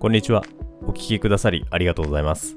[0.00, 0.42] こんにちは。
[0.86, 2.56] お聞きくださりありがとうございます。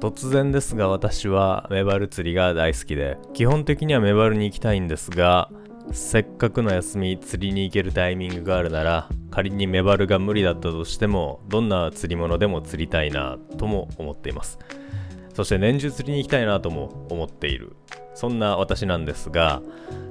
[0.00, 5.50] 突然ですが私はメバル釣りが大好きで、基本的にはメバルに行きたいんですが、
[5.92, 14.58] せっかくの休み釣りに行けるタイミングがあるなら、仮にメバルが無理だったとしても、どんな釣り物でも釣りたいなとも思っています。
[15.38, 17.76] そして年中釣りに行きたいなとも思っている。
[18.12, 19.62] そんな私なんですが、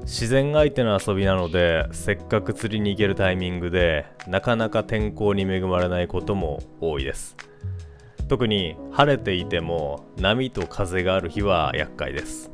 [0.03, 7.35] 自然相手の遊びなので、せっかく釣りに行けるタイミングで、なかなか天候に恵まれないことも多いです。
[8.29, 12.49] 特に晴れていても波と風がある日は厄介です。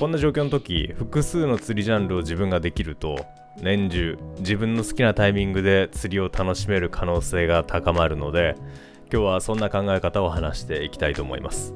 [0.00, 3.16] こんな状況の時、複数の釣りジャンルを自分ができると、
[3.60, 8.54] 年中自分の好きなタイミングで釣りを楽しめる可能性が高まるので、
[9.14, 11.72] 今日はそんな考え方を話していきたいと思います。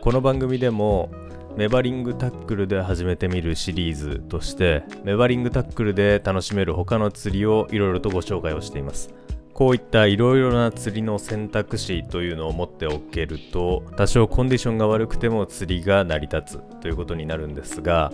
[0.00, 1.10] この番組でも
[1.58, 9.12] メバリングタックルで始めてみるシリーズとしてメバリングタックルで楽しめる他の釣りをいろいろとご紹介をしています
[9.52, 18.10] こういったいろいろな釣りの選択肢というのを持っておけると多少コンディションが悪くても釣りが成り立つということになるんですが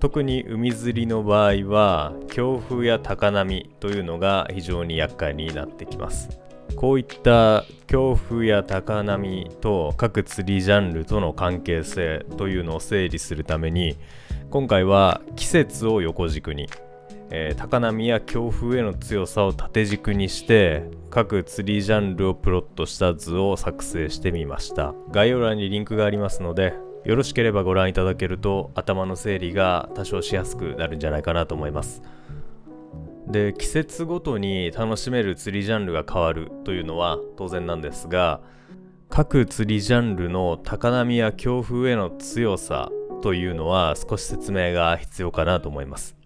[0.00, 6.47] 特に海釣りの場合は強風や高波というのが非常に厄介になってきます
[6.78, 13.96] こういった強風や高波と各釣りジャンルとの関係性というのを整理するために
[14.50, 16.68] 今回は季節を横軸に、
[17.30, 24.94] えー高波や強風への強さを縦軸にして各釣りジャンルをプロットした図を作成してみました。
[25.10, 32.02] 概要欄にリンクがありますのでよろしければご覧いただけると頭の整理が多少しやすくなるんじゃないかなと思います。
[33.30, 38.40] で季節ごとに楽しめる釣りジャンルが変わるというのは当然なんですが
[39.10, 42.90] 各釣りジャンルの高波や強風への強さ
[43.22, 46.18] というのは少し説明が必要かなと思います。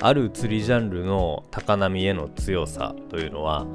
[0.00, 3.66] ある釣りジャンルの高波への強さというのは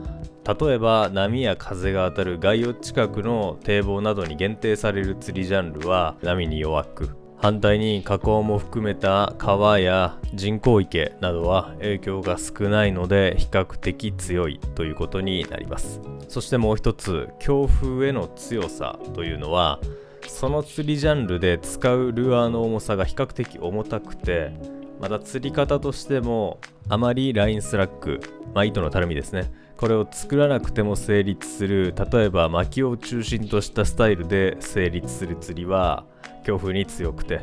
[0.60, 16.02] 例えば波や風が当たる外洋近くの堤防などに限定される釣りジャンルは波に弱く反対に河口も含めた川や人工池などは影響が少ないので比較的強いということになります。
[16.28, 19.80] そしてもう一つ強風への強さというのは
[20.28, 24.52] その釣りジャンルで使うルアーの重さが比較的重たくて
[25.00, 28.20] また釣り方としてもあまりラインスラック、
[28.54, 29.52] まあ、糸のたるみですね。
[29.82, 36.06] これを作らなくても成立する例えば巻きを中心としたスタイルで成立する釣りは
[36.44, 37.42] 強風に強くて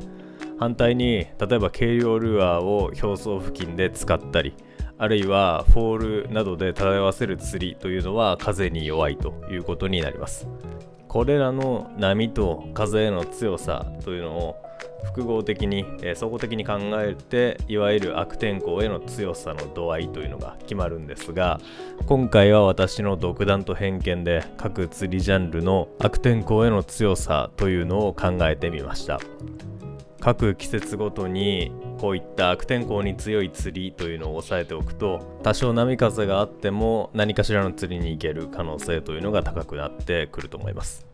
[0.60, 4.54] 反対に例えば軽量ルアーを表層付近で使ったり
[4.98, 10.48] あるいはフォールなどで漂わせる釣りというのは風に弱いということになります。
[11.09, 14.56] これらの波と風への強さというのを
[15.04, 21.60] 複合的に、えー総合的に考えていわゆる悪天候への強さの度合いというのが決まるんですが
[22.06, 29.20] 今回は私の独断と偏見で各釣りジャンルの悪天候への強さというのを考えてみました。
[30.20, 41.08] 各季節ごとにこういった悪天候に強い釣りというのを押さえておくと多少波風があっても何かしらの釣りに行ける可能性というのが高くなってくると思います。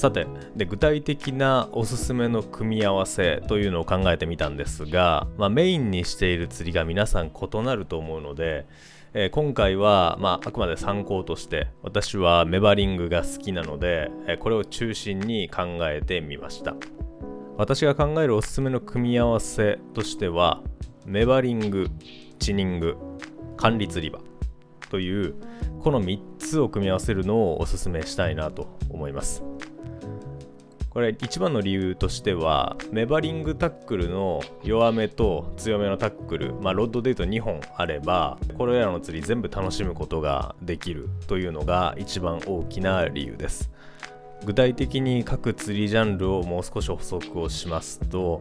[0.00, 8.66] さてで具体的なおすすめの組み合わせというのを考えてみたんですが、まあ、メインにしている釣りが皆さん異なると思うので、
[9.12, 16.74] えー今回は、まあ、あくまで参考として私はメバリングが好きなので、えーこれを中心に考えてみました。
[17.58, 20.62] 私が考えるおすすめの組み合わせとしては
[21.04, 21.88] メバリング
[22.38, 22.96] チニング
[23.58, 24.20] 管理釣り場
[24.88, 25.34] という
[25.82, 29.44] この3つを組み合わせるのをおすすめしたいなと思います。
[30.90, 43.70] これ一番の理由としてはメバリングタックルの弱めと強めのタックル、まあ、ロッドで言うと2本あればこれらの釣り全部楽しむことができるというのが一番大きな理由です。
[44.44, 48.40] 具体的に各釣りジャンルをもう少し補足をしますと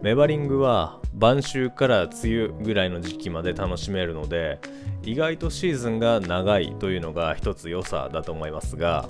[0.00, 4.60] メバリングは晩秋から梅雨ぐらいの時期まで楽しめるので
[5.02, 9.08] 意外とシーズンが長いというのが一つ良さだと思いますが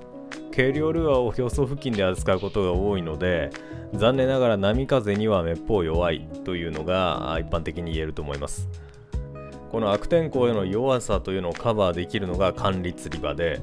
[0.54, 3.50] 軽量ルアーを表層付近で扱うことが多いので
[3.94, 8.69] 残念ながら波風にはめっぽう弱いというのが一般的に言えると思います。
[9.70, 13.58] この悪天候への弱さというのをカバーできるのが管理釣り場で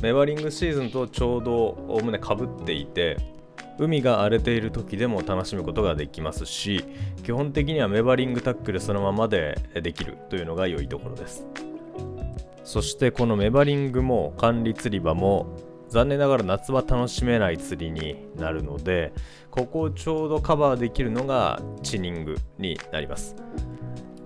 [0.00, 1.54] メバリングシーズンとちょうど
[1.88, 3.18] おおむねかぶっていて
[3.78, 6.82] 海が荒れている時でも楽しむことができますし
[7.22, 11.46] 基本的にはメバリングタックルそのままでできるというのが良いところです。
[12.64, 15.46] そしてこのメバリングも管理釣り場も
[15.88, 19.12] 残念ながら夏は楽しめない釣りになるので
[19.50, 23.36] ここをちょうどカバーできるのがチニングになります。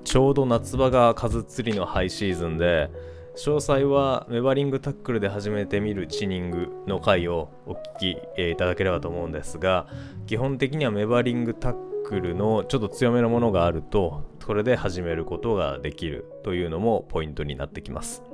[0.04, 2.90] ちょうど夏場が数釣りのハイシーズンで
[3.36, 9.86] 詳細はメバリングタックルで初めて見るチニングの回をお聞きいただければと思うんですが
[10.26, 11.74] 基本的にはメバリングタッ
[12.04, 18.29] クルのちょっと強めのものがあるとこれで始めることができるというのもポイントになってきます。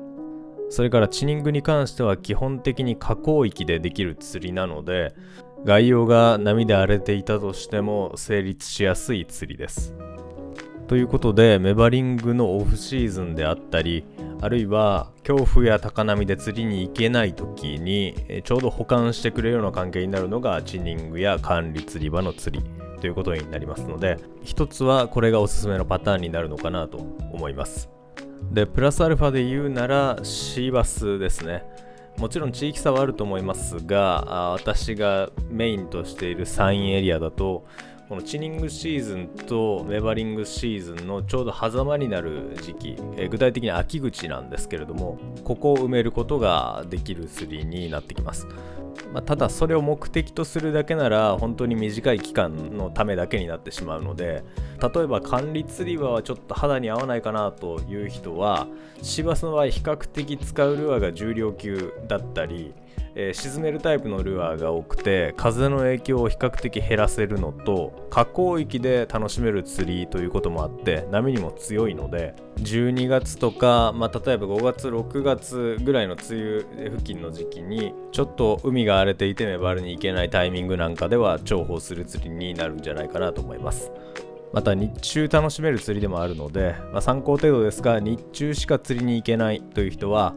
[0.69, 5.15] それからチニングに関しては基本的に下降域でできる釣りなので
[5.65, 9.95] 概要が波で荒れていたとしても成立しやすい釣りです。
[10.87, 14.05] ということでメバリングのオフシーズンであったり
[14.41, 18.15] あるいは強風や高波で釣りに行けない時に
[18.45, 22.65] ちょうど保管してくれるような関係になるのがチニングや管理釣り場の釣り
[23.01, 26.99] ということになりますので一つはこれがおすすめのパターンになるのかなと
[27.33, 27.96] 思います。
[28.53, 31.65] でプラスアルファで言うならシーバスですね。
[32.19, 37.67] もちろん地域差はあると思いますが私がメインとしている山陰エリアだと
[38.09, 48.47] このチニングシーズンとメバリングシーズンのちょうど狭間になる時期、え具体的に秋口なんですけれどもここを埋めることができる釣りになってきます、
[49.13, 54.45] まあ、ただそれを目的とするだけなら本当に短い期間のためだけになってしまうので
[54.95, 58.67] 例えば管理釣り場はちょっと肌に合わないかなという人は
[59.03, 62.75] シバスの場合比較的使うルアーが重量級だったり
[63.15, 76.25] えー、沈めるタイプのルアーが多くて風の影響を比較的減らせるのと河口域で楽しめる釣りということもあって波にも強いので12月とか、まあ、例えば5月6月ぐらいの梅
[76.79, 83.91] 雨付近の時期にちょっと海が荒れていてメバルに行けないタイミングなんかでは重宝する釣りになるんじゃないかなと思います。
[84.53, 90.35] また日中楽しめる釣りでもあるので、まあ、参考程度ですが日中しか釣りに行けないという人は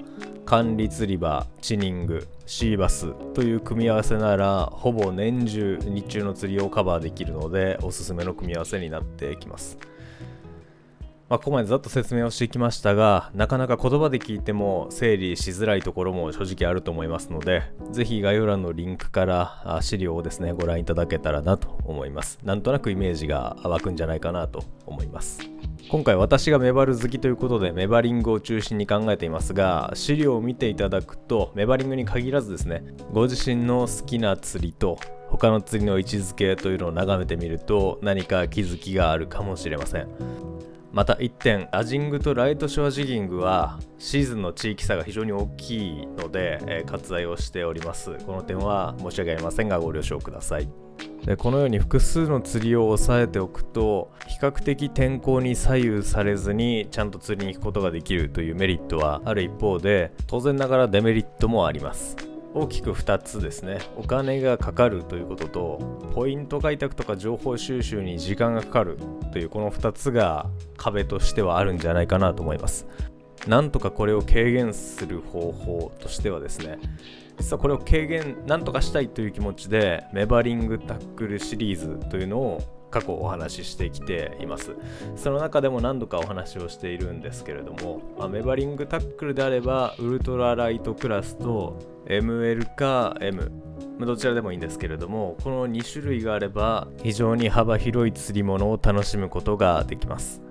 [0.50, 9.78] 管理釣り場チニングシーバスという組み合わせならほぼ年中日中の釣りをカバーできるのでおすすめの組み合わせになってきます、
[11.30, 17.62] まあ、ここまでざっと説明をしてきましたがなかなか言葉で聞いても整理しづらいところも正直あると思いますので
[17.92, 22.40] ぜひ概要欄のリンクから資料をですねご覧いただけたらなと思います。
[22.44, 25.59] なんとなくイメージが湧くんじゃないかなと思います。
[25.90, 35.00] 今回私がメバル好きということでメバリングを中心に考えていますが資料を見ていただくとメバリングに限らずですねご自身の好きな釣りと
[35.30, 40.08] 他の釣りの位置づけというのを眺めてみると何か気づきがあるかもしれません。
[40.92, 48.16] また1点アジングとライトショアジギングはシーズンの地域差が非常に大きいので、えー、割愛をしております。
[48.26, 50.70] この点は申し訳ありませんがご了承ください。
[51.30, 62.18] でこのように複数の釣りを押さえておくと比較的天候に左右されずにちゃんと釣りに行くことができるというメリットはある一方で当然ながらデメリットもあります。
[62.56, 63.78] 大きく2つですね。
[63.96, 68.98] お金がかかるということとポイント開拓とか情報収集に時間がかかる
[69.32, 70.48] というこの2つが
[70.78, 72.88] 壁としてはあるんじゃないかなと思います。
[73.48, 76.80] なんとかこれを軽減する方法としてはですね
[77.40, 84.76] 実はこれを軽減なんとかしたいという気持ちでメバリングタックルシリーズというのを過去お話ししてきています。
[85.16, 91.78] その中でも何度かお話をしているんですけれども、まあ、メバリングタックルであればウルトラライトクラスと
[92.08, 93.52] ML か M
[94.00, 100.49] どちらでもいいんですけれどもこの2種類があれば非常に幅広い釣り物を楽しむことができます。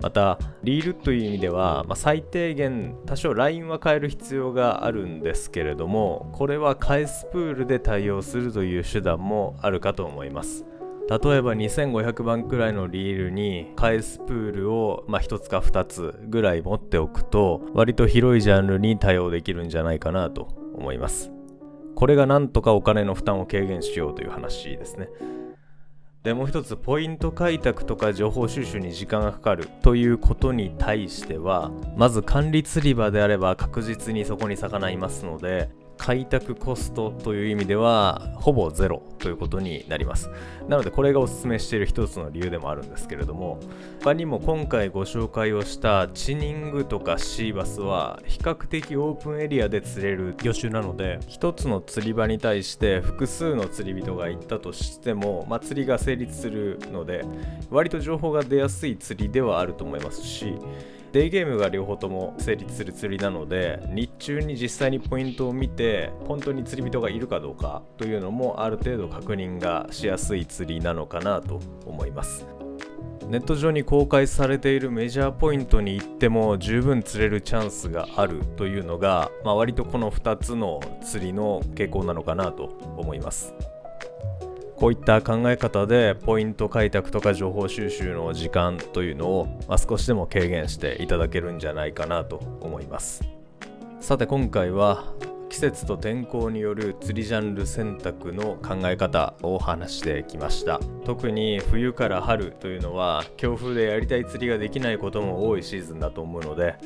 [0.00, 10.64] またリールという意味では、まあ、最低限多少ラインは変える必要があるんですけれどもこれは返すプールで対応するという手段もあるかと思います。
[11.10, 21.32] 例えば2500番くらいのリールに返すプールを、まあ、1つか2つぐらい持っておくと割と広いジャンルに対応できるんじゃないかなと思います。
[21.96, 25.08] これがなんとかお金の負担を軽減しようという話ですね。
[26.22, 40.30] でもう一つポイント開拓とか情報収集に時間がかかるということに対してはまず管理釣り場であれば確実にそこに魚いますので開拓コストという意味ではほぼゼロということになります。
[40.66, 43.60] なのでこれがおすすめしている一つの理由でもあるんですけれども
[44.02, 57.26] 他にも今回ご紹介をしたチニングとかシーバスは比較的オープンエリアで釣れる魚種なので一つの釣り場に対して複数の釣り人が行ったとしても、まあ、釣りが成立するので
[57.68, 60.54] 割と情報が出やすい釣りではあると思いますし
[61.12, 72.46] デイゲームが両方とも成立する釣りなので日中に実際にポイントを見て本当に釣り人がいるかどうかというのもある程度確認がしやすい釣りなのかなと思います。
[73.28, 82.64] ネット上に公開されているメジャーポイントに行っても十分釣れるチャンスがあるというのが、まあ、割とこの2つの釣りの傾向なのかなと
[82.96, 83.54] 思います。
[84.80, 93.22] こういった考え方でポイント開拓とか情報収集の時間というのを、まあ、少しでも軽減していただけるんじゃないかなと思います。
[94.00, 95.12] さて今回は
[95.50, 100.80] 季節と天候による釣りジャンル選択の考え方を話してきました。
[101.04, 106.76] 特に冬から春というのは強風でやりたい釣りができないことも多いシーズンだと思うので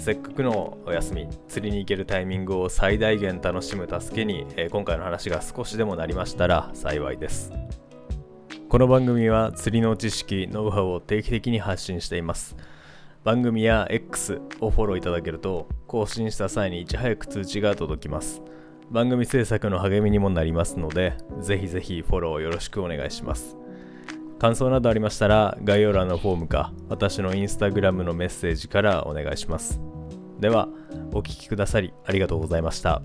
[0.00, 7.52] せっかくのお休み釣りに行けるタイミングを最大限楽しむ助けに、え、今回の話が少しでもなりましたら幸いです。
[8.70, 12.56] この番組は釣りの知識ノウハウを定期的に発信しています。
[13.24, 18.40] 番組や X をフォローいただけると更新した際にいち早く通知が届きます。
[18.90, 23.58] 番組制作の励みにもなりますのでぜひぜひフォローよろしくお願いします。
[24.38, 29.89] 感想などありましたら概要欄のフォームか私のインスタグラムのメッセージからお願いします。
[30.40, 30.68] では
[31.12, 33.02] お聴きくださりありがとうございました。